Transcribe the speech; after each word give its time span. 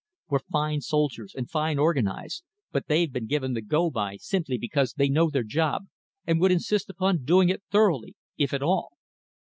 We've 0.31 0.41
fine 0.51 0.81
soldiers 0.81 1.35
and 1.35 1.47
fine 1.47 1.77
organisers, 1.77 2.41
but 2.71 2.87
they've 2.87 3.13
been 3.13 3.27
given 3.27 3.53
the 3.53 3.61
go 3.61 3.91
by 3.91 4.15
simply 4.17 4.57
because 4.57 4.93
they 4.93 5.09
know 5.09 5.29
their 5.29 5.43
job 5.43 5.85
and 6.25 6.41
would 6.41 6.51
insist 6.51 6.89
upon 6.89 7.23
doing 7.23 7.49
it 7.49 7.61
thoroughly, 7.69 8.15
if 8.35 8.51
at 8.51 8.63
all. 8.63 8.93